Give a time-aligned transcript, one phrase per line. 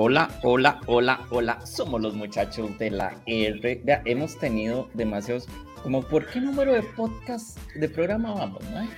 [0.00, 1.66] Hola, hola, hola, hola.
[1.66, 3.82] Somos los muchachos de la R.
[3.84, 5.48] Ya hemos tenido demasiados.
[5.82, 8.88] Como, ¿por qué número de podcast de programa vamos, no?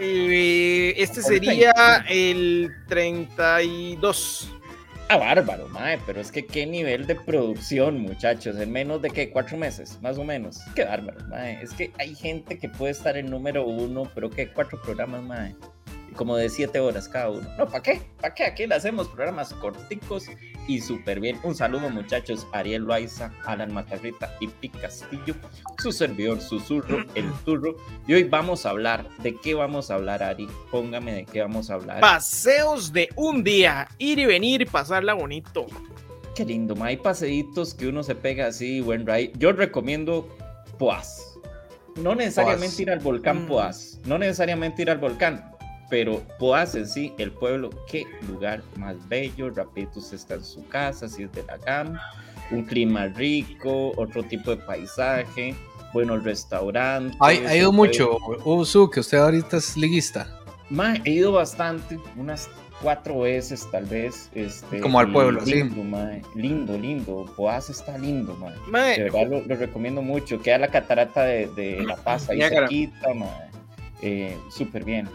[0.00, 4.52] Eh, este sería el 32.
[5.08, 9.30] Ah, bárbaro, mae, pero es que qué nivel de producción, muchachos, en menos de que
[9.30, 10.58] cuatro meses, más o menos.
[10.74, 11.62] Qué bárbaro, mae.
[11.62, 15.54] Es que hay gente que puede estar en número uno, pero que cuatro programas, mae
[16.18, 17.48] como de 7 horas cada uno.
[17.56, 18.02] No, ¿para qué?
[18.20, 18.44] ¿Para qué?
[18.44, 20.26] Aquí le hacemos programas corticos
[20.66, 21.38] y súper bien.
[21.44, 25.34] Un saludo muchachos, Ariel Loaiza, Alan Matarrita y Pic Castillo,
[25.78, 27.76] su servidor Susurro, el turro.
[28.08, 30.48] Y hoy vamos a hablar, ¿de qué vamos a hablar Ari?
[30.72, 32.00] Póngame de qué vamos a hablar.
[32.00, 35.66] Paseos de un día, ir y venir y pasarla bonito.
[36.34, 39.32] Qué lindo, hay paseitos que uno se pega así, buen ride.
[39.38, 40.28] Yo recomiendo
[40.78, 41.38] Poas.
[41.96, 43.46] No necesariamente ir al volcán mm.
[43.46, 45.57] Poas, no necesariamente ir al volcán,
[45.90, 51.08] pero Poas en sí, el pueblo, qué lugar más bello, Rapitos está en su casa,
[51.08, 51.98] si es de la GAM,
[52.50, 55.54] un clima rico, otro tipo de paisaje,
[55.92, 57.16] buenos restaurantes.
[57.20, 60.34] Ha ido mucho, Usu, que usted ahorita es liguista.
[60.70, 62.50] Ma, he ido bastante, unas
[62.82, 64.30] cuatro veces tal vez.
[64.34, 65.82] Este, Como al pueblo, lindo,
[66.34, 67.32] lindo, lindo.
[67.36, 68.50] Poas está lindo, ma.
[68.80, 70.40] De verdad lo, recomiendo mucho.
[70.40, 73.30] Queda la catarata de, La Paz ahí cerquita, ma.
[74.02, 75.08] Eh, súper bien.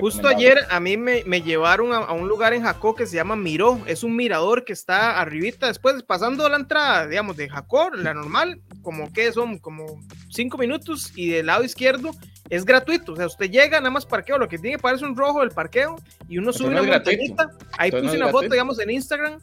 [0.00, 3.80] Justo ayer a mí me, llevaron a, un lugar en Jacó que se llama Miró.
[3.86, 8.60] Es un mirador que está arribita, después pasando la entrada, digamos, de Jacó, la normal,
[8.82, 12.10] como que son como cinco minutos y del lado izquierdo
[12.50, 13.12] es gratuito.
[13.12, 15.96] O sea, usted llega, nada más parqueo, lo que tiene parece un rojo del parqueo
[16.28, 17.50] y uno sube una montañita.
[17.78, 19.40] Ahí puse una foto, digamos, en Instagram.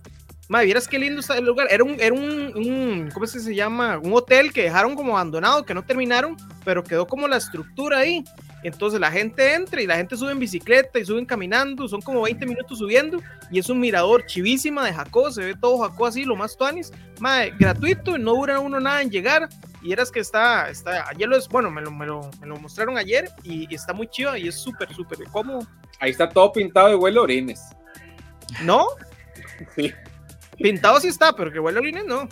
[0.49, 1.67] Madre, vieras qué lindo está el lugar.
[1.69, 3.97] Era un, era un, un, ¿cómo es que se llama?
[3.99, 8.23] Un hotel que dejaron como abandonado, que no terminaron, pero quedó como la estructura ahí.
[8.63, 12.21] Entonces la gente entra y la gente sube en bicicleta y suben caminando, son como
[12.21, 16.25] 20 minutos subiendo y es un mirador chivísima de Jacó, se ve todo Jacó así,
[16.25, 19.49] lo más tuanis, madre, gratuito, no dura uno nada en llegar
[19.81, 22.57] y eras que está, está ayer lo es, bueno, me lo, me lo, me lo
[22.57, 25.67] mostraron ayer y, está muy chido y es súper, súper cómodo.
[25.99, 27.61] Ahí está todo pintado de huele orines.
[28.63, 28.85] ¿No?
[29.75, 29.93] Sí.
[30.57, 32.27] Pintado sí está, pero que huele orines no.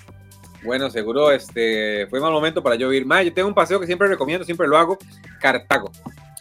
[0.64, 3.06] Bueno, seguro este fue mal momento para yo ir.
[3.06, 4.98] más yo tengo un paseo que siempre recomiendo, siempre lo hago,
[5.40, 5.92] Cartago.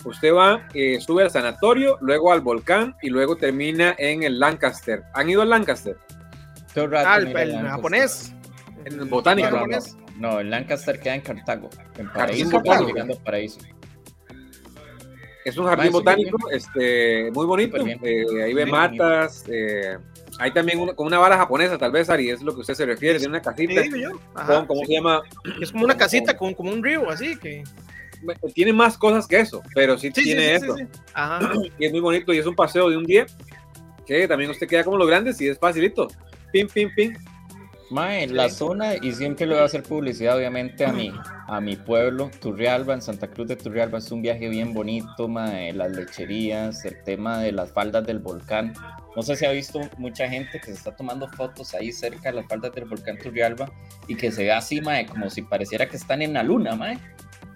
[0.04, 5.02] Usted va, eh, sube al sanatorio, luego al volcán y luego termina en el Lancaster.
[5.14, 5.96] ¿Han ido al Lancaster?
[6.94, 8.32] ah, el, japonés.
[8.84, 9.66] El botánico.
[10.16, 12.60] No, el Lancaster queda en Cartago, en Paraíso,
[13.24, 13.60] Paraíso.
[15.44, 17.76] Es un jardín botánico este, muy bonito.
[17.78, 19.44] Eh, ahí ve matas.
[19.48, 19.96] Eh,
[20.38, 23.18] hay también con una vara japonesa, tal vez, Ari, es lo que usted se refiere.
[23.18, 23.82] Tiene una casita.
[24.66, 25.22] ¿Cómo se llama?
[25.60, 27.64] Es como una casita con como un río, así que
[28.54, 30.76] tiene más cosas que eso, pero sí, tiene eso.
[31.78, 33.26] Y es muy bonito y es un paseo de un día
[34.06, 36.08] que también usted queda como los grandes y es facilito.
[36.52, 37.14] Pim, pim, pim.
[37.90, 41.10] Mae, en la zona, y siempre le voy a hacer publicidad, obviamente, a mi,
[41.46, 43.98] a mi pueblo, Turrialba, en Santa Cruz de Turrialba.
[43.98, 48.74] Es un viaje bien bonito, mae, las lecherías, el tema de las faldas del volcán.
[49.16, 52.36] No sé si ha visto mucha gente que se está tomando fotos ahí cerca de
[52.36, 53.70] las faldas del volcán Turrialba
[54.06, 56.98] y que se ve así, mae, como si pareciera que están en la luna, mae.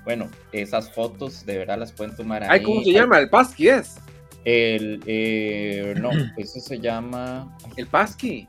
[0.04, 2.62] Bueno, esas fotos de verdad las pueden tomar ahí.
[2.62, 3.18] ¿Cómo se llama?
[3.18, 3.96] ¿El Pasqui es?
[4.44, 7.56] El, eh, no, eso se llama...
[7.76, 8.48] El Pasqui.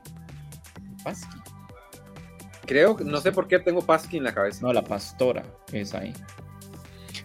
[0.96, 1.43] El Pasqui.
[2.66, 4.60] Creo, no sé por qué tengo Pasqui en la cabeza.
[4.62, 5.42] No, la pastora
[5.72, 6.12] es ahí.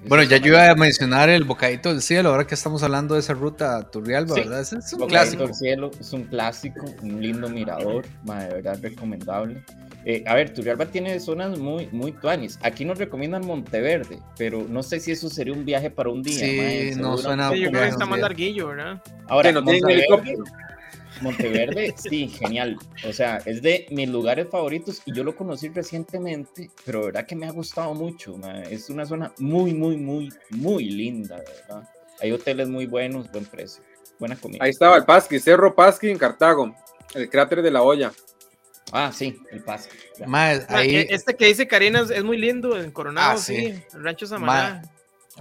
[0.08, 3.20] Bueno, ya yo iba a mencionar el Bocadito del Cielo, ahora que estamos hablando de
[3.20, 4.62] esa ruta Turrialba, ¿verdad?
[4.62, 5.44] Es, un clásico.
[5.44, 9.62] del Cielo es un clásico, un lindo mirador, de verdad recomendable.
[10.06, 12.58] Eh, a ver, Turrialba tiene zonas muy, muy tuanis.
[12.62, 16.40] Aquí nos recomiendan Monteverde, pero no sé si eso sería un viaje para un día.
[16.40, 17.52] Sí, no suena.
[17.52, 19.02] Sí, yo creo que está más larguillo, ¿verdad?
[19.28, 20.06] Ahora, no Monteverde,
[21.22, 22.78] Monteverde, sí, genial.
[23.08, 27.36] O sea, es de mis lugares favoritos y yo lo conocí recientemente, pero verdad que
[27.36, 28.40] me ha gustado mucho.
[28.70, 31.90] Es una zona muy, muy, muy, muy linda, ¿verdad?
[32.22, 33.84] Hay hoteles muy buenos, buen precio,
[34.20, 34.64] buena comida.
[34.64, 36.76] Ahí estaba el Pasqui, Cerro Pasqui en Cartago,
[37.14, 38.12] el cráter de la olla.
[38.92, 39.98] Ah, sí, el Pasqui.
[40.20, 43.82] E, este que dice Karina es, muy lindo en Coronado, ah, sí.
[43.94, 44.82] el Rancho Samaná.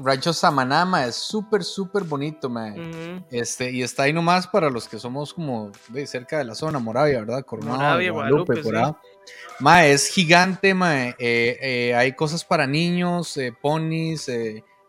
[0.02, 3.24] Rancho Samanama es súper, súper bonito, man.
[3.30, 6.78] este, y está ahí nomás para los que somos como de cerca de la zona,
[6.78, 7.44] Moravia, ¿verdad?
[7.44, 9.92] Coronado, Moravia, Guadalupe, por ahí.
[9.92, 11.08] es gigante, ma.
[11.08, 14.30] Eh, eh, hay cosas para niños, eh, ponis,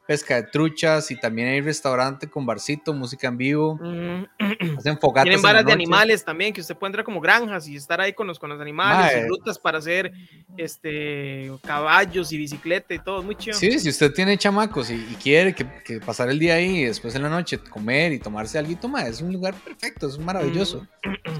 [0.09, 3.75] pesca de truchas y también hay restaurante con barcito, música en vivo.
[3.79, 4.23] Mm.
[4.79, 5.25] Hacen fogatas.
[5.25, 8.25] Tienen varas de animales también, que usted puede entrar como granjas y estar ahí con
[8.25, 10.11] los, con los animales, y rutas para hacer
[10.57, 13.55] este caballos y bicicleta y todo, muy chido.
[13.55, 16.85] Sí, si usted tiene chamacos y, y quiere que, que pasar el día ahí y
[16.85, 20.87] después en la noche comer y tomarse algo, toma, es un lugar perfecto, es maravilloso.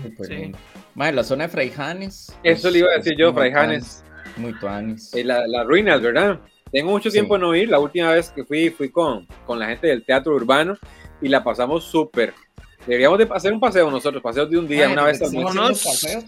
[0.04, 0.36] Súper Sí.
[0.36, 0.60] lindo.
[0.94, 2.32] Mae, la zona de Fraijanes.
[2.44, 4.04] Eso es- le iba a decir yo, Fraijanes.
[4.38, 5.12] Muy tuanis.
[5.16, 6.40] Eh, la- las ruinas, ¿verdad?
[6.72, 7.14] Tengo mucho Sí.
[7.18, 7.70] tiempo en no ir.
[7.70, 10.78] La última vez que fui, fui con, con la gente del teatro urbano
[11.22, 12.34] y la pasamos súper.
[12.86, 15.84] Deberíamos de hacer un paseo nosotros, paseos de un día, una vez al mes.
[15.84, 16.26] paseos.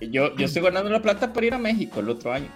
[0.00, 2.48] Yo, yo estoy ganando la plata para ir a México el otro año.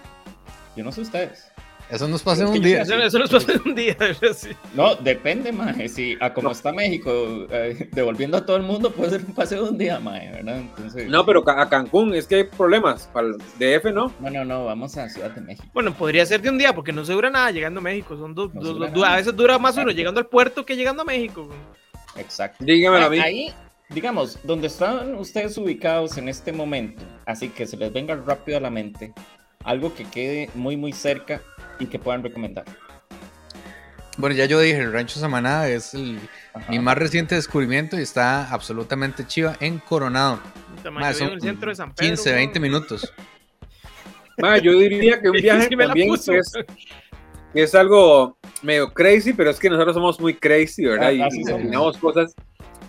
[0.75, 1.47] Yo no sé ustedes.
[1.89, 2.81] Eso nos pasa que un día.
[2.81, 3.95] Eso, eso nos pasó en un día,
[4.35, 4.49] sí.
[4.73, 5.87] No, depende, mae.
[5.87, 7.11] Si a como está México,
[7.51, 10.57] eh, devolviendo a todo el mundo, puede ser un paseo de un día, mae, ¿verdad?
[10.57, 13.09] Entonces, No, pero a Cancún es que hay problemas.
[13.13, 14.11] Para el DF, ¿no?
[14.19, 15.67] no, no, no, vamos a Ciudad de México.
[15.73, 18.17] Bueno, podría ser de un día, porque no se dura nada llegando a México.
[18.17, 21.49] Son dos, No a veces dura más uno llegando al puerto que llegando a México.
[22.17, 22.63] Exacto.
[22.63, 23.19] Dígamelo a mí.
[23.19, 23.53] Ahí,
[23.89, 28.61] digamos, donde están ustedes ubicados en este momento, así que se les venga rápido a
[28.61, 29.13] la mente,
[29.63, 31.41] algo que quede muy, muy cerca
[31.79, 32.65] y que puedan recomendar.
[34.17, 36.19] Bueno, ya yo dije, el Rancho Samaná es el-
[36.69, 40.39] mi más reciente descubrimiento y está absolutamente chiva en Coronado.
[40.83, 42.09] Vivo son en el centro de San Pedro.
[42.09, 43.11] 15, 20 minutos.
[44.37, 46.53] Ma, yo diría que un viaje Sí también es,
[47.53, 51.07] que es algo medio crazy, pero es que nosotros somos muy crazy, ¿verdad?
[51.07, 52.35] Ah, Y imaginamos cosas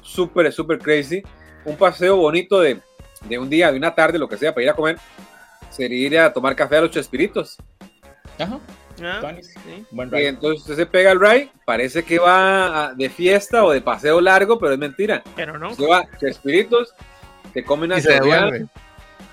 [0.03, 1.23] súper, súper crazy.
[1.65, 2.81] Un paseo bonito de,
[3.29, 4.99] de un día, de una tarde, lo que sea, para ir a comer,
[5.71, 7.57] sería ir a tomar café a los Chespiritos.
[8.39, 8.59] Ajá.
[9.03, 9.85] Ah, sí.
[9.91, 10.29] Buen Y ride.
[10.29, 14.59] entonces usted se pega el ride, parece que va de fiesta o de paseo largo,
[14.59, 15.23] pero es mentira.
[15.35, 15.71] Pero no.
[15.71, 16.95] Usted va a Chespiritos,
[17.53, 18.67] te come una Y se devuelve.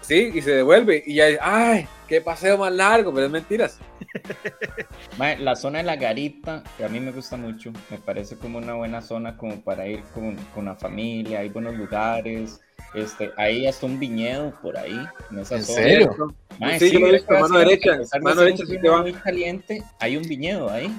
[0.01, 1.03] Sí, y se devuelve.
[1.05, 3.77] Y ya, ay, qué paseo más largo, pero es mentiras.
[5.39, 8.73] La zona de la garita, que a mí me gusta mucho, me parece como una
[8.73, 12.59] buena zona como para ir con, con la familia, hay buenos lugares,
[12.95, 14.99] este, hay hasta un viñedo por ahí,
[15.31, 15.77] en esa ¿En zona.
[15.77, 16.35] serio?
[16.61, 19.01] Mae, Sí, yo lo he visto, mano derecha, mano derecha sí que va.
[19.01, 20.91] muy caliente, hay un viñedo ahí,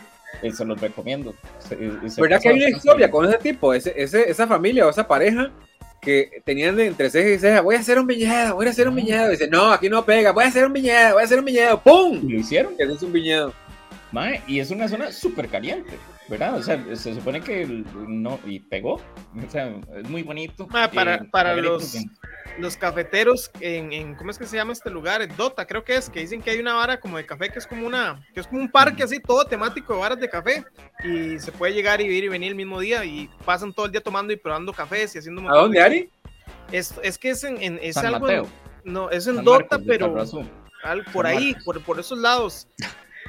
[0.43, 1.35] eh, se los recomiendo.
[1.61, 3.11] Se- y se ¿Verdad que hay una historia bien.
[3.11, 5.51] con ese tipo, ese, ese- esa familia o esa pareja
[6.01, 8.89] que tenían de entre ceja y ceja, voy a hacer un viñedo, voy a hacer
[8.89, 9.29] un viñedo.
[9.29, 11.45] Y dice, no, aquí no pega, voy a hacer un viñedo, voy a hacer un
[11.45, 12.29] viñedo, Y ¡pum!
[12.29, 12.77] lo hicieron.
[12.77, 13.53] Que es un viñedo.
[14.11, 15.93] Mae, y es una zona súper caliente,
[16.29, 16.57] ¿verdad?
[16.59, 20.67] O sea, se supone que no, y pegó, o sea, es muy bonito.
[20.67, 22.11] Mae, para- Eh, para los- bien.
[22.59, 25.23] Los cafeteros en, en- ¿cómo es que se llama este lugar?
[25.23, 27.59] En Dota, creo que es, que dicen que hay una vara como de café que
[27.59, 30.65] es como una, que es como un parque así, todo temático de varas de café.
[31.03, 33.93] Y se puede llegar y ir y venir el mismo día y pasan todo el
[33.93, 36.11] día tomando y probando cafés y haciendo ¿A dónde, de- Ari?
[36.71, 38.53] Es, es que es en, en- es San algo, en- Mateo,
[38.85, 40.07] no, es en San Dota, Marcos pero
[40.85, 41.65] al- por San ahí, Marcos.
[41.65, 42.69] por, por esos lados.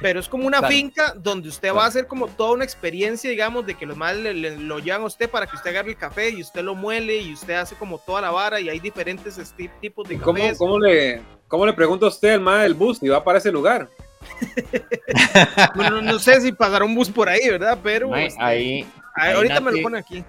[0.00, 0.74] Pero es como una Claro.
[0.74, 4.16] finca donde usted va a hacer como toda una experiencia, digamos, de que los más
[4.16, 6.74] le- le- lo llevan a usted para que usted agarre el café y usted lo
[6.74, 9.38] muele y usted hace como toda la vara y hay diferentes
[9.80, 10.58] tipos de ¿Cómo, cafés.
[10.58, 13.52] cómo le, ¿Cómo le pregunta a usted al más del bus si va para ese
[13.52, 13.88] lugar?
[15.74, 17.78] Bueno, no, sé si pasará un bus por ahí, ¿verdad?
[17.82, 18.86] Pero este, ahí,
[19.16, 20.24] ahorita me lo pone aquí.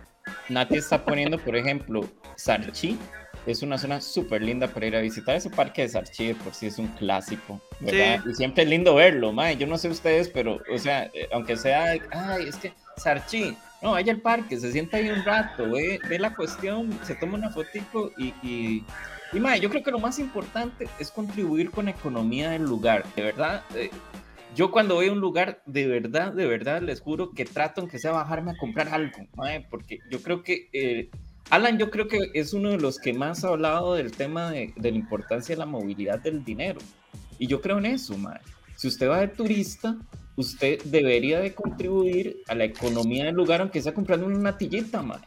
[0.49, 2.01] Nati está poniendo, por ejemplo,
[2.35, 2.97] Sarchi.
[3.45, 5.35] Es una zona súper linda para ir a visitar.
[5.35, 8.23] Ese parque de Sarchi de por sí es un clásico, ¿verdad?
[8.29, 9.55] Y siempre es lindo verlo, mae.
[9.55, 13.91] Yo no sé ustedes, pero, o sea, eh, aunque sea, ay, es que Sarchi, no,
[13.91, 17.51] vaya al parque, se sienta ahí un rato, ve, ve la cuestión, se toma una
[17.51, 18.83] fotico y, y,
[19.31, 23.05] y mae, yo creo que lo más importante es contribuir con la economía del lugar,
[23.15, 23.63] de verdad.
[23.75, 23.91] eh,
[24.55, 27.99] yo cuando voy a un lugar, de verdad, de verdad, les juro que trato aunque
[27.99, 31.09] sea bajarme a comprar algo, mae, porque yo creo que eh,
[31.49, 34.73] Alan, yo creo que es uno de los que más ha hablado del tema de,
[34.75, 36.79] de la importancia de la movilidad del dinero.
[37.37, 38.39] Y yo creo en eso, mae.
[38.75, 39.95] Si usted va de turista,
[40.35, 45.19] usted debería de contribuir a la economía del lugar, aunque sea comprando una natillita, mae.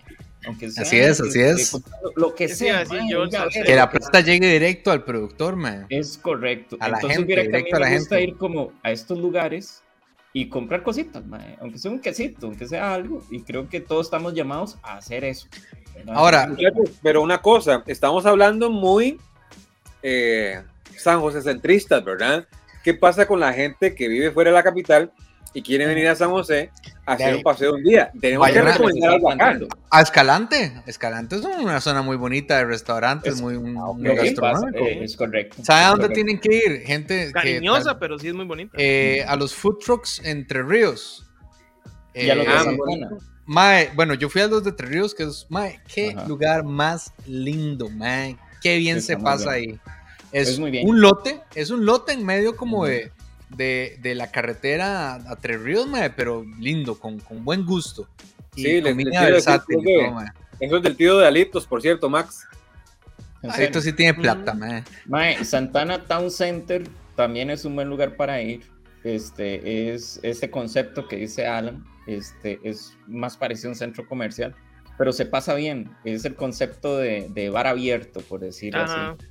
[0.45, 1.73] Aunque sea, Así es, así eh, es.
[2.17, 4.53] Lo que Sí, sea, mae, yo, oiga, o sea, a ver, Que la plata llegue
[4.53, 5.87] directo al productor, man.
[5.89, 6.77] es correcto.
[6.81, 8.31] A la Entonces, gente, mira que a mí directo a me la gusta gente.
[8.33, 9.83] ir como a estos lugares
[10.33, 14.07] y comprar cositas, mae, aunque sea un quesito, aunque sea algo, y creo que todos
[14.07, 15.49] estamos llamados a hacer eso.
[15.95, 16.15] ¿verdad?
[16.17, 16.57] Ahora,
[17.03, 19.19] pero una cosa, estamos hablando muy
[20.03, 20.63] eh,
[20.97, 22.47] San José centristas, ¿verdad?
[22.85, 25.13] ¿Qué pasa con la gente que vive fuera de la capital
[25.55, 26.71] y quiere venir a San José
[27.07, 28.11] a hacer un paseo un día?
[28.21, 29.59] Tenemos Vayan que a- recomendar algo acá.
[29.91, 30.73] a Escalante.
[30.87, 33.75] Escalante es una zona muy bonita de restaurantes, Es- muy, muy
[34.11, 34.79] pasa, gastronómico.
[34.85, 35.65] eh, es correcto.
[35.65, 36.15] ¿Sabe a es dónde correcto.
[36.15, 36.87] tienen que ir?
[36.87, 38.77] Gente que Cariñosa, pero sí es muy bonita.
[38.79, 41.25] eh, a los food trucks Entre Ríos.
[42.15, 43.09] Y a los de Eh, Ah, Santana.
[43.47, 46.27] Mae, bueno, yo fui a los de Entre Ríos, que es, mae, qué Ajá.
[46.29, 48.37] lugar más lindo, mae.
[48.63, 49.71] Qué bien Está se muy pasa bien.
[49.71, 49.81] ahí.
[50.33, 50.87] Es, Es muy bien.
[50.87, 53.11] un lote, es un lote en medio como de,
[53.51, 58.09] de, de la carretera a, Tres Ríos, mae, pero lindo, con, con buen gusto.
[58.55, 59.79] Y sí, les, versátil
[60.61, 62.47] Eso es del tío de Alitos, por cierto, Max.
[63.43, 64.59] Alitos sí tiene plata, mm.
[64.59, 64.85] mae.
[65.07, 65.45] mae.
[65.45, 68.63] Santana Town Center también es un buen lugar para ir.
[69.05, 74.55] Este es este concepto que dice Alan, este es más parecido a un centro comercial,
[74.97, 75.91] pero se pasa bien.
[76.05, 79.25] Es el concepto de, de bar abierto, por decirlo así.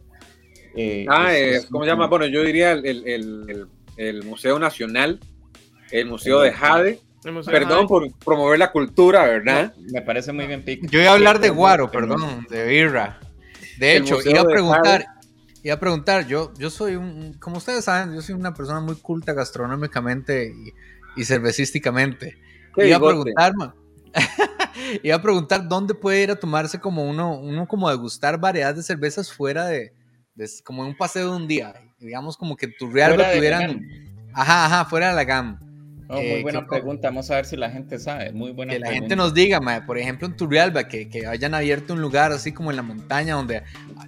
[0.75, 1.31] Eh, ah,
[1.71, 2.07] ¿cómo se llama?
[2.07, 3.67] Bueno, yo diría el, el, el,
[4.23, 5.19] Museo Nacional,
[5.91, 7.01] el Museo de Jade.
[7.45, 9.73] Perdón por promover la cultura, ¿verdad?
[9.91, 10.89] me parece muy bien, Pic.
[10.89, 13.19] Yo iba a hablar de Guaro, perdón, de Birra.
[13.79, 15.05] De hecho, iba a preguntar,
[15.63, 18.95] iba a preguntar, yo, yo soy un, como ustedes saben, yo soy una persona muy
[18.95, 20.53] culta gastronómicamente
[21.15, 22.37] y, cervecísticamente.
[22.77, 23.53] Iba a preguntar,
[25.03, 28.83] iba a preguntar dónde puede ir a tomarse como uno, uno como degustar variedades de
[28.83, 29.91] cervezas fuera de,
[30.63, 31.73] como en un paseo de un día.
[31.99, 33.85] Digamos como que tu Real tuvieran.
[34.33, 35.66] Ajá, ajá, fuera de la GAM.
[36.09, 38.31] Muy eh, buena pregunta, vamos a ver si la gente sabe.
[38.31, 41.93] Muy buena Que la gente nos diga, por ejemplo, en Turrialba, que, que hayan abierto
[41.93, 43.63] un lugar así como en la montaña donde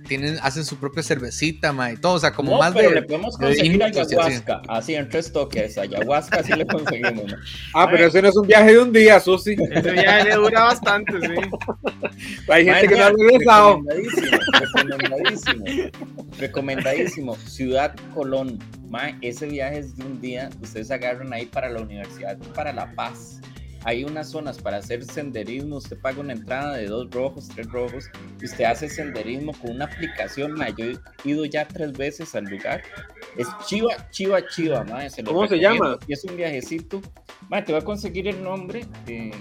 [0.07, 3.83] tienen, hacen su propia cervecita, y todo, o sea, como más pero le podemos conseguir
[3.83, 4.95] ayahuasca, así.
[4.95, 7.35] en tres toques, ayahuasca sí le conseguimos.
[7.73, 9.55] Ah, pero ese no es un viaje de un día, Susi.
[9.71, 11.33] Ese viaje le dura bastante, sí.
[12.49, 13.81] Hay gente que no ha regresado.
[13.81, 15.65] Recomendadísimo, recomendadísimo,
[16.39, 17.35] recomendadísimo.
[17.35, 18.59] Ciudad Colón
[19.21, 23.41] ese viaje es de un día, ustedes agarran ahí para la universidad, para La Paz.
[23.85, 28.09] Hay unas zonas para hacer senderismo, usted paga una entrada de dos rojos, tres rojos,
[28.41, 32.81] y usted hace senderismo con una aplicación, yo he ido ya tres veces al lugar.
[33.37, 34.85] Es chiva, chiva, chiva,
[35.23, 35.97] ¿Cómo se llama?
[36.07, 37.01] Y es un viajecito.
[37.49, 39.31] te voy a conseguir el nombre, de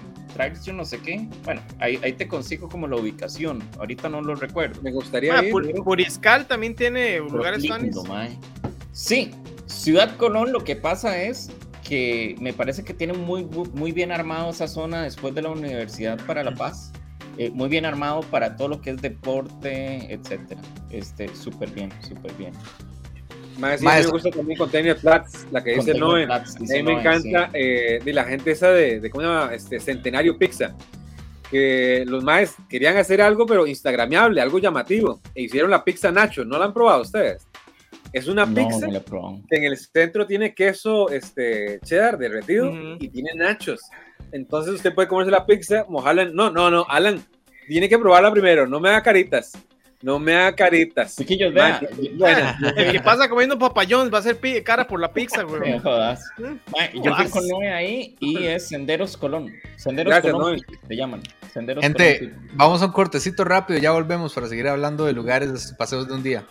[0.64, 1.28] yo no sé qué.
[1.44, 3.62] Bueno, ahí, ahí, te consigo como la ubicación.
[3.78, 4.80] Ahorita no lo recuerdo.
[4.82, 5.52] Me gustaría ir.
[5.82, 7.90] Puriscal también tiene lugares tan
[8.98, 9.30] Sí,
[9.66, 11.52] Ciudad Colón lo que pasa es
[11.88, 16.18] que me parece que tiene muy, muy bien armado esa zona después de la Universidad
[16.26, 16.92] para la Paz.
[17.36, 20.60] Eh, muy bien armado para todo lo que es deporte, etcétera.
[20.90, 22.52] Este, súper bien, súper bien.
[23.60, 26.24] Más, me gusta también Container Flats, la que dice Noé.
[26.24, 29.54] a mí me encanta eh, de la gente esa de, de, ¿cómo se llama?
[29.54, 30.74] Este, Centenario Pizza.
[31.48, 35.20] Que los maes querían hacer algo, pero instagramiable, algo llamativo.
[35.36, 36.44] E hicieron la pizza Nacho.
[36.44, 37.47] ¿No la han probado ustedes?
[38.12, 38.86] Es una pizza
[39.48, 43.80] que en el centro tiene queso este, cheddar derretido y tiene nachos.
[44.32, 47.22] Entonces usted puede comerse la pizza, mojarla No, no, no, Alan,
[47.66, 49.52] tiene que probarla primero, no me haga caritas.
[50.00, 51.16] No me haga caritas.
[51.16, 51.80] Chiquillos, vean.
[52.76, 55.72] El que pasa comiendo papayón va a ser cara por la pizza, güey.
[55.72, 56.22] No jodas.
[56.94, 59.52] yo fui con Noé ahí y es Senderos Colón.
[59.76, 61.20] Senderos Colón se llaman.
[61.52, 65.74] Senderos Gente, vamos a un cortecito rápido, ya volvemos para seguir hablando de lugares, de
[65.74, 66.44] paseos de un día.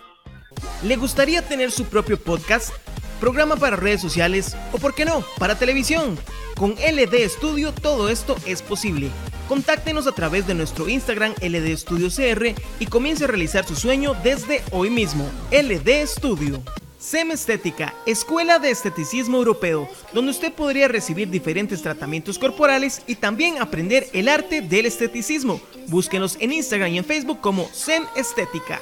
[0.84, 2.72] ¿Le gustaría tener su propio podcast?
[3.20, 6.18] Programa para redes sociales o, por qué no, para televisión.
[6.56, 9.10] Con LD Studio todo esto es posible.
[9.48, 14.16] Contáctenos a través de nuestro Instagram LD Studio CR y comience a realizar su sueño
[14.24, 15.30] desde hoy mismo.
[15.52, 16.62] LD Studio.
[17.00, 23.62] SEM Estética, Escuela de Esteticismo Europeo, donde usted podría recibir diferentes tratamientos corporales y también
[23.62, 25.62] aprender el arte del esteticismo.
[25.88, 28.82] Búsquenos en Instagram y en Facebook como SEM Estética.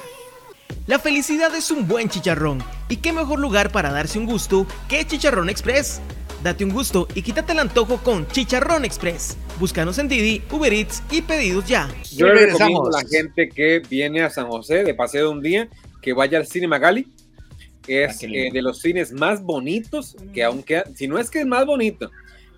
[0.86, 5.04] La felicidad es un buen chicharrón, y qué mejor lugar para darse un gusto que
[5.04, 6.00] Chicharrón Express.
[6.44, 9.36] Date un gusto y quítate el antojo con Chicharrón Express.
[9.58, 11.88] Búscanos en Didi, Uber Eats y pedidos ya.
[12.12, 15.42] Yo le recomiendo a la gente que viene a San José de paseo de un
[15.42, 15.68] día
[16.00, 17.08] que vaya al Cine Magali.
[17.88, 21.40] Es ah, eh, de los cines más bonitos que aún queda, si no es que
[21.40, 22.12] es más bonito,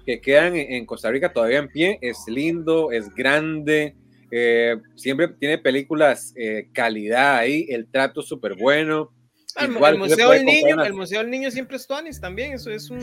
[0.05, 1.99] que quedan en Costa Rica todavía en pie.
[2.03, 3.97] Es lindo, es grande,
[4.31, 9.11] eh, siempre tiene películas eh, calidad ahí, el trato súper bueno.
[9.57, 13.01] El, museo del niño, el Museo del Niño siempre es Tuanis también, eso es un...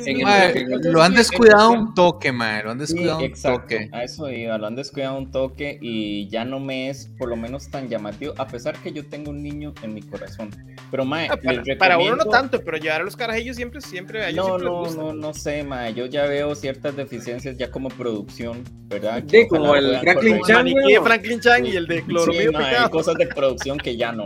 [0.84, 3.90] lo han descuidado un toque, man, lo han descuidado un toque.
[3.92, 7.36] A eso iba, lo han descuidado un toque y ya no me es por lo
[7.36, 10.50] menos tan llamativo, a pesar que yo tengo un niño en mi corazón.
[10.92, 11.38] Pero, mae, ah,
[11.80, 14.32] para, uno no tanto, pero llevar a los carajillos siempre, siempre...
[14.34, 19.24] no, no, no, no sé, mae, yo ya veo ciertas deficiencias ya como producción, ¿verdad?
[19.28, 23.16] Sí, como el Franklin Chang, de Franklin Chang y el de Cloromio sí, hay cosas
[23.16, 24.26] de producción que ya no.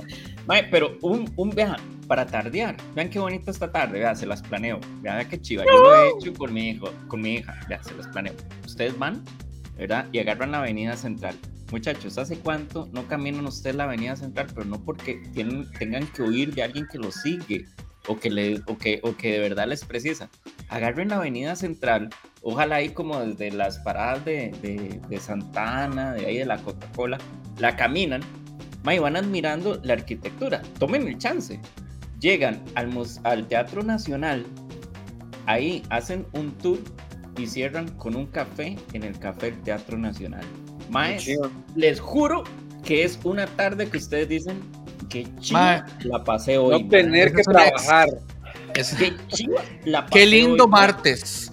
[0.49, 1.77] Mae, pero un, un, vean,
[2.07, 5.79] para tardear, vean qué bonito esta tarde, vean, se las planeo, vean qué chiva, yo
[5.79, 8.33] lo he hecho con mi hijo, con mi hija, vean, se las planeo.
[8.65, 9.23] Ustedes van,
[9.77, 10.07] ¿verdad?
[10.11, 11.35] Y agarran la avenida central.
[11.71, 14.47] Muchachos, ¿hace cuánto no caminan ustedes la avenida central?
[14.51, 17.67] Pero no porque tienen, tengan que huir de alguien que los sigue
[18.07, 20.31] o que, le, o que, o que de verdad les precisa.
[20.69, 22.09] Agarren la avenida central,
[22.41, 27.19] ojalá ahí como desde las paradas de, de, de Santana, de ahí de la Coca-Cola,
[27.59, 28.21] la caminan,
[28.86, 30.62] y van admirando la arquitectura.
[30.79, 31.59] Tomen el chance.
[32.19, 32.91] Llegan al,
[33.24, 34.45] al Teatro Nacional,
[35.45, 36.79] ahí hacen un tour
[37.38, 40.43] y cierran con un café en el Café del Teatro Nacional.
[40.89, 41.17] Mae,
[41.75, 42.43] les juro
[42.83, 44.59] que es una tarde que ustedes dicen
[45.09, 46.83] que chiva la pasé hoy.
[46.83, 48.09] No tener que trabajar.
[48.75, 51.51] Es que chiva la pasé Qué lindo martes.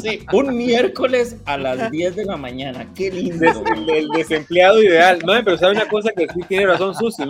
[0.00, 2.86] Sí, un miércoles a las 10 de la mañana.
[2.94, 3.44] Qué lindo.
[3.74, 5.18] El, el desempleado ideal.
[5.24, 7.22] Mae, pero sabe una cosa que sí tiene razón Susi,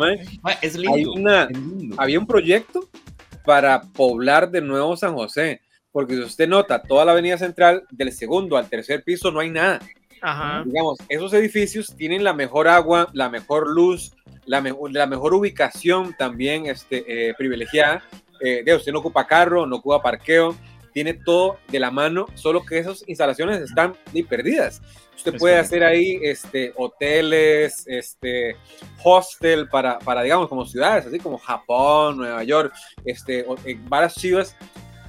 [0.62, 0.94] es lindo.
[0.94, 1.96] Hay una- es lindo.
[1.98, 2.88] Había un proyecto
[3.44, 5.60] para poblar de nuevo San José.
[5.92, 9.48] Porque si usted nota, toda la avenida central, del segundo al tercer piso, no hay
[9.50, 9.80] nada.
[10.20, 10.62] Ajá.
[10.66, 14.12] Digamos, esos edificios tienen la mejor agua, la mejor luz,
[14.44, 18.02] la, mejor la mejor ubicación también este, eh, privilegiada.
[18.42, 20.54] Eh, de usted no ocupa carro, no ocupa parqueo,
[20.96, 24.80] tiene todo de la mano, solo que esas instalaciones están ni perdidas.
[25.14, 25.66] Usted Es puede correcto.
[25.66, 28.56] hacer ahí este, hoteles, este,
[29.04, 32.72] hostel para, para, digamos, como ciudades, así como Japón, Nueva York,
[33.04, 34.56] este, eh, varias chivas,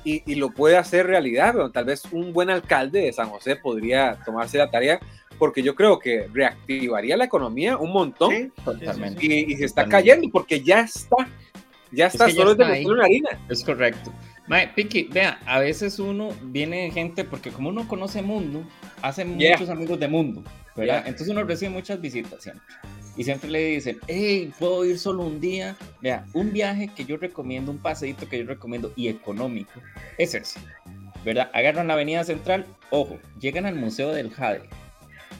[0.03, 1.53] y, y lo puede hacer realidad.
[1.53, 4.99] Pero tal vez un buen alcalde de San José podría tomarse la tarea,
[5.39, 9.25] porque yo creo que reactivaría la economía un montón Sí, Totalmente.
[9.25, 9.91] y, y se está Totalmente.
[10.09, 11.15] cayendo porque ya está.
[11.93, 12.85] Ya está, que ya solo es de está ahí.
[12.85, 13.29] una harina.
[13.47, 14.11] Es correcto.
[14.47, 18.63] Mae, Piki, vea, a veces uno viene gente, porque como uno conoce mundo,
[19.01, 19.53] hace Yeah.
[19.57, 20.43] muchos amigos de mundo,
[20.75, 20.99] ¿verdad?
[21.01, 21.07] Yeah.
[21.09, 22.63] Entonces uno recibe muchas visitas siempre.
[23.17, 25.75] Y siempre le dicen, hey, puedo ir solo un día.
[26.01, 29.81] Vea, un viaje que yo recomiendo, un paseíto que yo recomiendo y económico,
[30.17, 30.59] es ese,
[31.25, 31.49] ¿verdad?
[31.53, 34.69] Agarran la avenida central, ojo, llegan al Museo del Jade,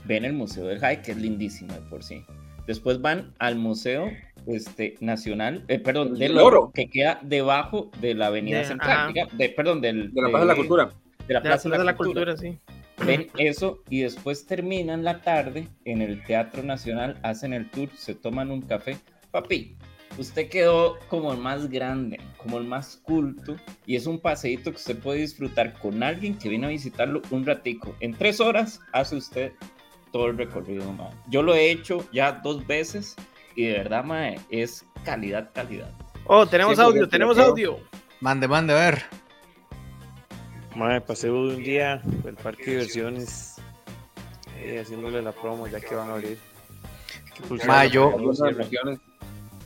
[0.06, 2.26] ven el Museo del Jade, que es lindísimo de por sí.
[2.66, 4.12] Después van al Museo
[4.48, 6.72] este, Nacional, eh, perdón, El del del oro, oro.
[6.74, 10.40] que queda debajo de la Avenida De- Central, diga- de, perdón, del, De la Plaza
[10.46, 10.90] de la Cultura.
[11.28, 12.58] de la De Plaza la, de la cultura, sí.
[13.06, 18.16] Ven eso y después terminan la tarde en el Teatro Nacional, hacen el tour, se
[18.16, 18.98] toman un café.
[19.30, 19.76] Papi,
[20.18, 24.78] usted quedó como el más grande, como el más culto y es un paseíto que
[24.78, 27.96] usted puede disfrutar con alguien que viene a visitarlo un ratico.
[28.00, 29.52] En tres horas hace usted
[30.12, 31.12] todo el recorrido, mae.
[31.30, 33.16] Yo lo he hecho ya dos veces
[33.58, 35.90] y de verdad, mae, es calidad, calidad.
[36.26, 37.80] Oh, tenemos Sí, audio, tenemos audio.
[38.22, 39.04] Mande, mande, a ver.
[40.76, 43.56] Mae, de un día del parque de diversiones,
[44.60, 46.38] eh, haciéndole la promo ya que van a abrir.
[47.36, 48.16] Qué pulsera, Ma, yo-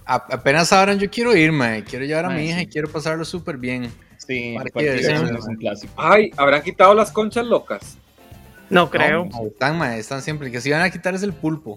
[0.05, 2.63] apenas ahora yo quiero irme, quiero llevar a Mae, mi hija sí.
[2.63, 3.91] y quiero pasarlo súper bien.
[4.17, 5.43] Sí, Parque el Parque de de Diversiones Diversiones.
[5.43, 5.93] es un clásico.
[5.97, 7.97] Ay, ¿habrán quitado las conchas locas?
[8.69, 9.25] No creo.
[9.25, 10.47] No, están, mae, están siempre.
[10.47, 11.75] El que se van a quitar es el pulpo.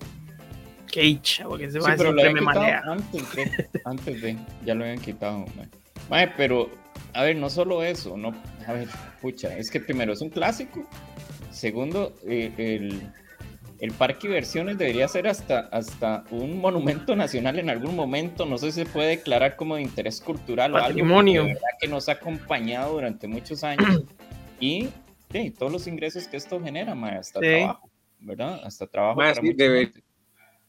[0.90, 2.82] Qué chavo, que se Sí, va pero lo me malea.
[2.86, 3.46] antes, creo,
[3.84, 5.68] antes de, ya lo habían quitado, mae.
[6.08, 6.70] Mae, pero,
[7.12, 8.32] a ver, no solo eso, no,
[8.66, 8.88] a ver,
[9.20, 10.86] pucha, es que primero es un clásico,
[11.50, 13.02] segundo, eh, el,
[13.80, 18.58] el parque de diversiones debería ser hasta, hasta un monumento nacional en algún momento, no
[18.58, 21.42] sé si se puede declarar como de interés cultural o algo, porque Patrimonio.
[21.42, 24.02] de verdad que nos ha acompañado durante muchos años
[24.60, 24.88] y
[25.32, 27.46] sí, todos los ingresos que esto genera, mae, hasta Sí.
[27.46, 28.60] trabajo, ¿verdad?
[28.64, 29.46] Hasta trabajo Mae, para sí.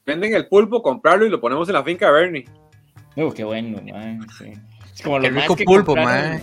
[0.05, 2.45] Venden el pulpo, comprarlo y lo ponemos en la finca Bernie.
[3.15, 3.79] Uh, qué bueno,
[4.37, 4.53] sí.
[4.93, 6.41] Es como Qué maes rico que pulpo, compraron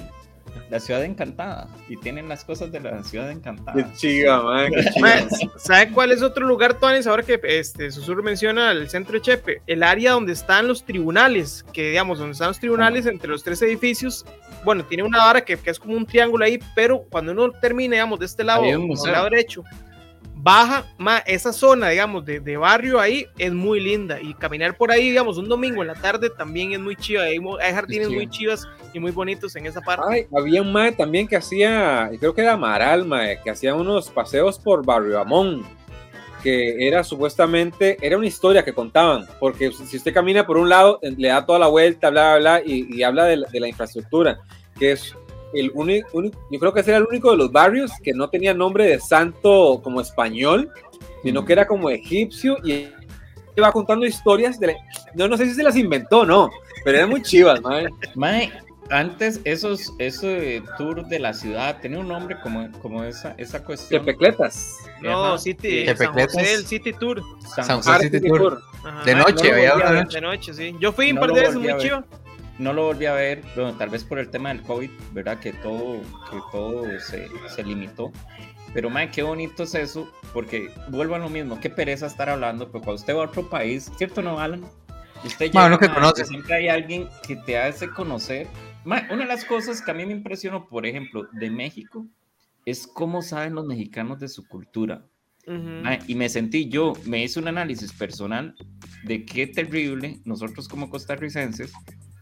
[0.68, 1.68] La ciudad encantada.
[1.88, 3.74] Y tienen las cosas de la ciudad encantada.
[3.74, 5.00] Qué chiga, mae, qué chiga.
[5.00, 7.06] Mae, ¿Sabe cuál es otro lugar, Tuanis?
[7.06, 11.64] Ahora que este, Susurro menciona el centro de Chepe, el área donde están los tribunales,
[11.72, 14.26] que digamos, donde están los tribunales entre los tres edificios.
[14.64, 17.94] Bueno, tiene una vara que, que es como un triángulo ahí, pero cuando uno termina,
[17.94, 19.62] digamos, de este lado, del lado derecho,
[20.42, 24.20] baja, ma, esa zona, digamos, de, de barrio ahí es muy linda.
[24.20, 27.22] Y caminar por ahí, digamos, un domingo en la tarde también es muy chiva.
[27.22, 30.04] Hay, hay jardines muy chivas y muy bonitos en esa parte.
[30.10, 34.10] Ay, había un mae también que hacía, creo que era Amaral, mae, que hacía unos
[34.10, 35.64] paseos por Barrio Amón,
[36.42, 40.98] que era supuestamente, era una historia que contaban, porque si usted camina por un lado,
[41.02, 43.68] le da toda la vuelta, bla, bla, bla, y, y habla de la, de la
[43.68, 44.40] infraestructura,
[44.76, 45.14] que es
[45.54, 48.54] el único, yo creo que ese era el único de los barrios que no tenía
[48.54, 50.70] nombre de santo como español,
[51.22, 52.88] sino que era como egipcio y
[53.56, 54.76] iba contando historias de la-
[55.14, 56.50] no, no sé si se las inventó, no,
[56.84, 57.86] pero eran muy chivas, mae.
[58.14, 58.50] Mae,
[58.90, 64.04] antes esos, ese tour de la ciudad tenía un nombre como, como esa, esa cuestión.
[64.04, 64.76] Tepecletas.
[65.00, 65.38] No.
[65.38, 66.34] City, Qué San pecletas.
[66.34, 67.22] José, el City Tour.
[67.54, 67.92] San San José.
[67.92, 68.60] José City Tour.
[68.84, 69.04] Ajá.
[69.04, 70.04] De noche, no.
[70.10, 70.74] De noche, sí.
[70.80, 72.04] Yo fui un No par lo de veces, volví a muy ver.
[72.58, 75.40] No lo volví a ver, bueno, tal vez por el tema del COVID, ¿verdad?
[75.40, 78.12] Que todo, que todo se, se limitó.
[78.74, 82.70] Pero, mae, qué bonito es eso, porque vuelvo a lo mismo, qué pereza estar hablando,
[82.70, 84.64] pero cuando usted va a otro país, ¿cierto no, Alan?
[85.24, 86.24] Usted llega, que.
[86.24, 88.46] Siempre hay alguien que te hace conocer.
[88.84, 92.06] Mae, una de las cosas que a mí me impresionó, por ejemplo, de México,
[92.64, 95.04] es cómo saben los mexicanos de su cultura.
[96.06, 98.54] Y me sentí yo, me hice un análisis personal
[99.02, 101.72] de qué terrible nosotros como costarricenses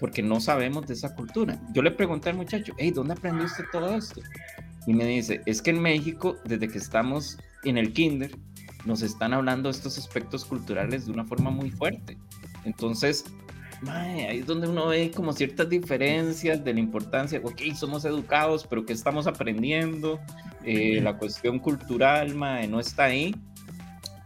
[0.01, 1.61] porque no sabemos de esa cultura.
[1.73, 4.23] Yo le pregunté al muchacho, hey, ¿dónde aprendió usted todo esto?
[4.87, 8.31] Y me dice, es que en México, desde que estamos en el kinder,
[8.87, 12.17] nos están hablando de estos aspectos culturales de una forma muy fuerte.
[12.65, 13.25] Entonces,
[13.89, 18.85] ahí es donde uno ve como ciertas diferencias de la importancia, ok, somos educados, pero
[18.85, 20.19] ¿qué estamos aprendiendo?
[20.65, 23.35] Eh, la cuestión cultural, mae, no está ahí.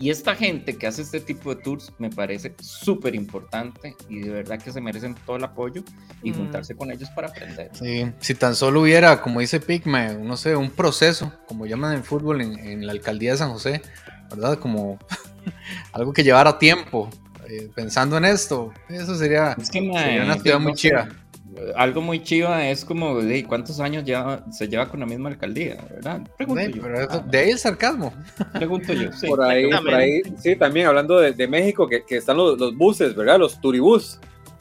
[0.00, 4.30] Y esta gente que hace este tipo de tours me parece súper importante y de
[4.30, 5.82] verdad que se merecen todo el apoyo
[6.22, 6.34] y Mm.
[6.34, 7.70] juntarse con ellos para aprender.
[7.74, 12.04] Sí, si tan solo hubiera, como dice Pigme, no sé, un proceso, como llaman en
[12.04, 13.82] fútbol en, en la alcaldía de San José,
[14.30, 14.58] ¿verdad?
[14.58, 14.98] Como
[15.92, 17.08] algo que llevara tiempo.
[17.48, 21.08] eh, pensando en esto, eso sería, Es que, sería una ciudad muy no sé, chida.
[21.76, 25.76] Algo muy chiva es como, de ¿cuántos años ya se lleva con la misma alcaldía?
[25.90, 26.20] ¿Verdad?
[26.36, 26.82] Pregunto Sí, yo.
[26.82, 28.12] pero eso- Ah, de ahí el sarcasmo.
[28.52, 29.12] pregunto yo.
[29.12, 29.26] sí.
[29.26, 32.76] por ahí, por ahí, sí, también hablando de, de México, que, que están los, los
[32.76, 33.38] buses, ¿verdad?
[33.38, 34.18] Los turibús,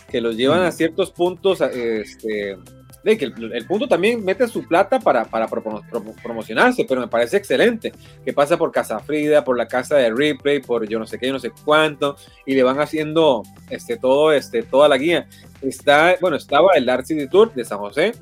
[0.10, 2.58] que los llevan a ciertos puntos, este,
[3.04, 7.02] de que el, el punto también mete su plata para, para promo- promo- promocionarse, pero
[7.02, 7.92] me parece excelente,
[8.24, 11.28] que pasa por Casa Frida, por la casa de Ripley, por yo no sé qué,
[11.28, 15.28] yo no sé cuánto, y le van haciendo este, todo, este, toda la guía.
[15.62, 18.13] Está, bueno, estaba el Art City Tour de San José,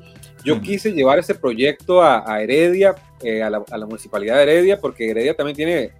[0.44, 0.62] yo Ujú.
[0.62, 4.80] quise llevar ese proyecto a, a Heredia, eh, a, la, a la municipalidad de Heredia,
[4.80, 5.92] porque Heredia también tiene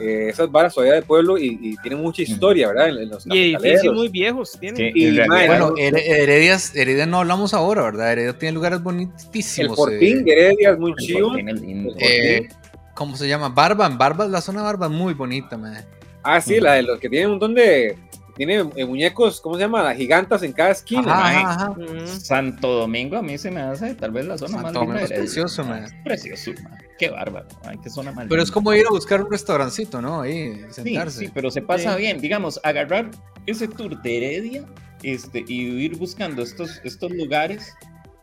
[0.00, 2.88] eh, esas varas todavía de pueblo y, y tiene mucha historia, ¿verdad?
[2.90, 4.76] En, en los Y edificios muy viejos tienen.
[4.76, 8.12] Sí, Y, en realidad- mae, Bueno, el Here- Heredia, Heredia no hablamos ahora, ¿verdad?
[8.12, 9.76] Heredia tiene lugares el bonitísimos.
[9.76, 11.22] Fortín eh, de Heredia es muy El.
[11.22, 12.48] Fortín eh,
[12.94, 13.48] ¿Cómo se llama?
[13.48, 15.84] Barban, Barban, la zona de Barban muy bonita, man.
[16.22, 17.96] Ah, sí, la de los que tienen un montón de.
[18.36, 19.82] Tiene eh, muñecos, ¿cómo se llama?
[19.82, 21.02] Las gigantas en cada esquina.
[21.08, 21.70] Ajá.
[21.76, 22.06] Mm.
[22.06, 25.10] Santo Domingo a mí se me hace tal vez la zona Santo más linda es
[25.12, 25.62] precioso.
[25.74, 26.87] Es Precioso, mae.
[26.98, 27.46] Qué bárbaro.
[27.64, 30.22] Ay, qué zona más Pero es como ir a buscar un restaurancito, ¿no?
[30.22, 31.18] Ahí, Sí, sentarse.
[31.26, 32.00] sí, pero se pasa Sí.
[32.00, 32.20] bien.
[32.20, 33.10] Digamos, agarrar
[33.46, 34.64] ese tour de Heredia
[35.02, 37.72] este, y ir buscando estos, estos lugares,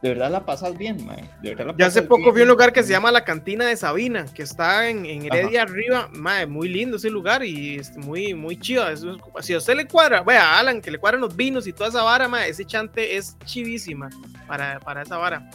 [0.01, 1.23] de verdad la pasas bien, mae.
[1.41, 2.35] De verdad la Ya hace pasas poco bien.
[2.35, 5.61] vi un lugar que se llama la Cantina de Sabina, que está en, en Heredia
[5.63, 6.09] arriba.
[6.13, 8.87] Mae, muy lindo ese lugar y es muy, muy chido.
[8.89, 9.03] Es-
[9.39, 11.89] si a usted le cuadra, vea, a Alan, que le cuadran los vinos y toda
[11.89, 14.09] esa vara, mae, ese chante es chivísima
[14.47, 15.49] para, para esa vara.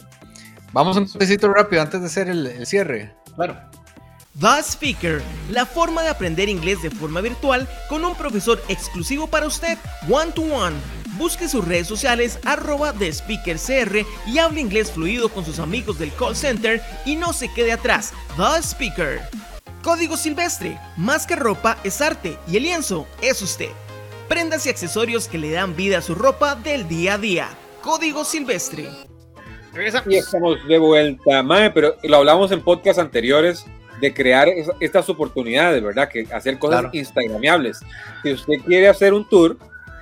[0.73, 3.13] Vamos un besito rápido antes de hacer el, el cierre.
[3.35, 3.57] Claro.
[4.39, 9.45] The Speaker, la forma de aprender inglés de forma virtual con un profesor exclusivo para
[9.45, 9.77] usted,
[10.09, 10.75] one to one.
[11.17, 15.99] Busque sus redes sociales arroba The Speaker CR y hable inglés fluido con sus amigos
[15.99, 18.13] del call center y no se quede atrás.
[18.37, 19.21] The Speaker.
[19.83, 23.71] Código Silvestre, más que ropa es arte y el lienzo es usted.
[24.29, 27.49] Prendas y accesorios que le dan vida a su ropa del día a día.
[27.81, 29.10] Código Silvestre.
[29.73, 30.03] Regresa.
[30.07, 33.65] Y estamos de vuelta, mae, pero lo hablamos en podcasts anteriores
[34.01, 36.09] de crear es- estas oportunidades, ¿verdad?
[36.09, 36.89] Que hacer cosas Claro.
[36.97, 37.79] instagramiables.
[38.23, 39.57] Si usted quiere hacer un tour,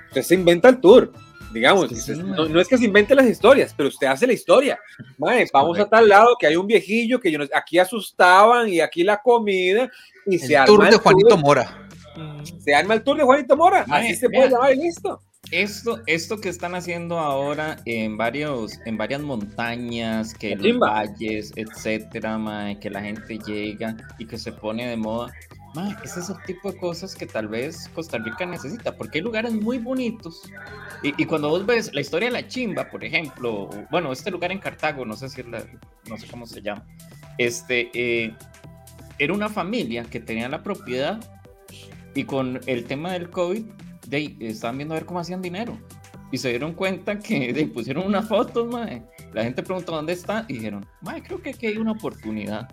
[0.07, 1.11] usted se inventa el tour.
[1.51, 4.05] Digamos, Es que dice, sí, no, no es que se invente las historias, pero usted
[4.05, 4.79] hace la historia.
[5.17, 5.95] Mae, vamos correcto.
[5.95, 9.17] a tal lado que hay un viejillo que yo no- aquí asustaban y aquí la
[9.19, 9.89] comida
[10.27, 11.87] y se El arma tour el de Juanito tour, Mora.
[12.63, 13.83] Se arma el tour de Juanito Mora.
[13.87, 15.19] Mae, Así se puede llamar y listo.
[15.51, 22.37] Esto, esto que están haciendo ahora en varios, en varias montañas, que los valles, etcétera,
[22.37, 25.31] mae, que la gente llega y que se pone de moda.
[25.73, 29.23] Mae, ese es el tipo de cosas que tal vez Costa Rica necesita, porque hay
[29.23, 30.41] lugares muy bonitos.
[31.01, 34.51] Y, y cuando vos ves la historia de la chimba, por ejemplo, bueno, este lugar
[34.51, 35.65] en Cartago, no sé si es la-
[36.07, 36.85] no sé cómo se llama,
[37.39, 38.35] este, eh,
[39.17, 41.19] era una familia que tenía la propiedad
[42.15, 43.63] y con el tema del COVID,
[44.09, 45.77] de, ahí, estaban viendo a ver cómo hacían dinero.
[46.31, 49.03] Y se dieron cuenta que de, pusieron unas fotos, mae.
[49.33, 52.67] La gente preguntó dónde está y dijeron, mae, creo que aquí hay una oportunidad.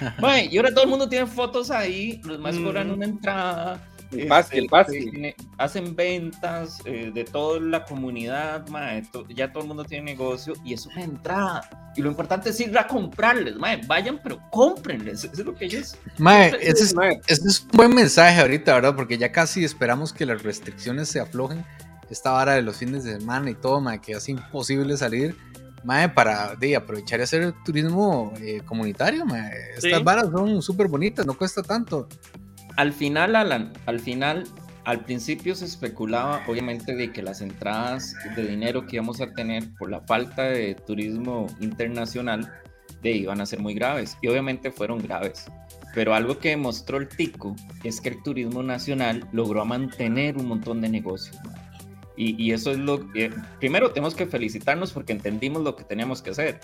[0.20, 2.92] Mae, y ahora todo el mundo tiene fotos ahí, los más cobran Mm.
[2.94, 3.88] una entrada.
[4.12, 4.58] El pase,
[4.98, 9.84] el ne- hacen ventas eh, de toda la comunidad, mae, to- ya todo el mundo
[9.84, 11.92] tiene negocio y es una entrada.
[11.96, 15.24] Y lo importante es ir a comprarles, mae, vayan, pero cómprenles.
[15.24, 15.96] Eso es lo que ellos.
[16.18, 18.94] Mae, ese es, Mae, ese es un buen mensaje ahorita, ¿verdad?
[18.96, 21.64] Porque ya casi esperamos que las restricciones se aflojen.
[22.10, 25.34] Esta vara de los fines de semana y todo, mae, que hace imposible salir.
[25.84, 29.50] Mae, para de, aprovechar y hacer turismo eh, comunitario, mae.
[29.76, 30.04] Estas Sí.
[30.04, 32.08] varas son súper bonitas, no cuesta tanto.
[32.76, 34.44] Al final, Alan, al final,
[34.84, 39.64] al principio se especulaba, obviamente, de que las entradas de dinero que íbamos a tener
[39.78, 42.52] por la falta de turismo internacional
[43.02, 44.16] de iban a ser muy graves.
[44.22, 45.46] Y obviamente fueron graves.
[45.94, 47.54] Pero algo que demostró el Tico
[47.84, 51.36] es que el turismo nacional logró mantener un montón de negocios.
[52.16, 56.22] Y, y eso es lo que, primero tenemos que felicitarnos porque entendimos lo que teníamos
[56.22, 56.60] que hacer.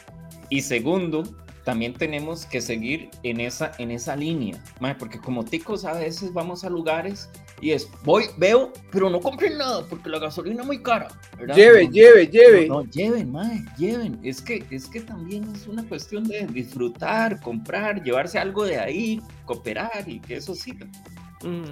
[0.49, 1.25] Y segundo,
[1.68, 6.33] también tenemos que seguir en esa, en esa línea, mae, porque como ticos a veces
[6.33, 7.28] vamos a lugares
[7.61, 11.09] y es, voy, veo, pero no compren nada porque la gasolina es muy cara.
[11.38, 11.54] ¿verdad?
[11.54, 12.68] Lleve, No, lleve, lleve.
[12.68, 14.18] No, lleven, mae, lleven.
[14.22, 19.20] Es que, es que también es una cuestión de disfrutar, comprar, llevarse algo de ahí,
[19.44, 20.72] cooperar y que eso sí.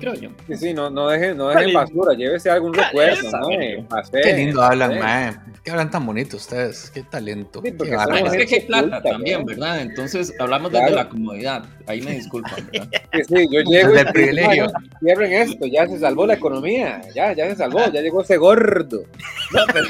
[0.00, 0.30] Creo yo.
[0.46, 1.76] Sí, sí, no, no dejen, no Caliente.
[1.76, 3.48] basura, llévese algún recuerdo, ¿no?
[3.48, 5.32] Qué lindo hablan, mae.
[5.64, 6.90] Qué hablan tan bonito ustedes.
[6.94, 7.60] Qué talento.
[7.64, 9.46] Sí, Qué es que hay plata culta, también, ¿no?
[9.46, 9.80] ¿verdad?
[9.82, 10.84] Entonces hablamos Claro.
[10.86, 11.64] desde la comodidad.
[11.88, 12.88] Ahí me disculpan, ¿verdad?
[13.12, 14.66] Sí, sí, yo llego Desde el privilegio.
[15.00, 19.02] cierren esto, ya se salvó la economía, ya, ya se salvó, ya llegó ese gordo.
[19.52, 19.86] No, pero,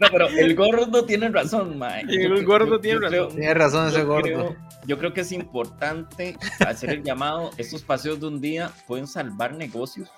[0.00, 3.10] no, pero el gordo tiene razón, Yo el gordo yo- tiene yo razón.
[3.10, 4.22] creo- Tiene razón ese yo gordo.
[4.22, 6.36] creo- yo creo que es importante
[6.66, 7.50] hacer el llamado.
[7.58, 10.08] Estos paseos de un día pueden salvar negocios.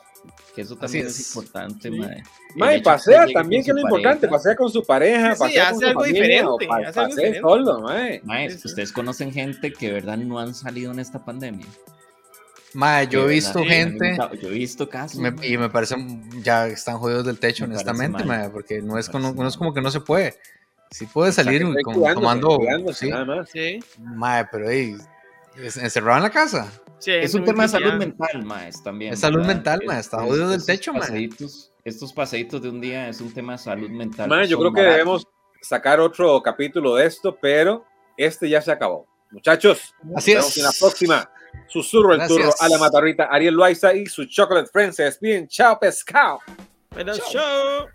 [0.54, 1.34] Que eso también es, es.
[1.34, 1.98] importante, Sí.
[1.98, 2.22] mae.
[2.76, 5.38] Que pasea llegue también, con que es lo importante, pasea con su pareja, Sí, sí,
[5.40, 7.40] pasea hace con su algo familia, diferente, pa- hace algo pasee diferente.
[7.40, 8.50] solo, mae.
[8.50, 8.60] Sí.
[8.68, 11.66] ustedes conocen gente que de verdad no han salido en esta pandemia.
[12.74, 15.18] Mae, yo he visto verdad, gente Yo he visto casos.
[15.20, 15.96] me- y me parece
[16.42, 18.38] ya están jodidos del techo, Me honestamente, mal.
[18.40, 20.38] mae, porque no es, como, parece no es como que no se puede.
[20.90, 23.50] Si puede salir Estoy con- cuidándose, tomando, sí, nada más.
[23.50, 23.80] Sí.
[23.98, 24.68] mae, pero
[25.62, 26.70] es- encerrado en la casa.
[26.98, 29.12] Sí, Es un tema de salud mental, maes, también.
[29.14, 29.54] Es salud ¿verdad?
[29.54, 33.32] mental, mae, está jodido del estos techo, paseitos, Estos paseitos de un día es un
[33.35, 34.28] tema de salud mental.
[34.28, 34.96] Mae, yo creo que baratos.
[34.98, 35.26] debemos
[35.61, 37.85] sacar otro capítulo de esto, pero
[38.16, 39.06] este ya se acabó.
[39.32, 40.56] Muchachos, Así nos vemos es.
[40.58, 41.30] en la próxima.
[41.68, 42.38] Susurro el Gracias.
[42.38, 43.24] turro a la matarrita.
[43.24, 45.48] Ariel Loaiza y su Chocolate Friends se despiden.
[45.48, 46.40] Chao, pescado.
[46.94, 47.86] Pero show.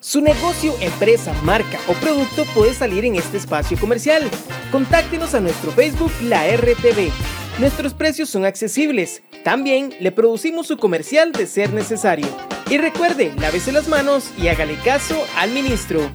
[0.00, 4.28] Su negocio, empresa, marca o producto puede salir en este espacio comercial.
[4.70, 7.10] Contáctenos a nuestro Facebook La RTV.
[7.58, 9.22] Nuestros precios son accesibles.
[9.44, 12.26] También le producimos su comercial de ser necesario.
[12.68, 16.10] Y recuerde, lávese las manos y hágale caso al ministro.